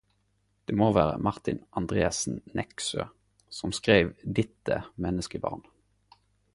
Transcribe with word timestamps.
Det 0.69 0.75
må 0.79 0.87
vere 0.97 1.19
Martin 1.27 1.59
Andersen 1.81 2.41
Nexø 2.61 3.05
som 3.61 3.77
skreiv 3.81 4.13
Ditte 4.41 4.83
menneskebarn. 5.07 5.67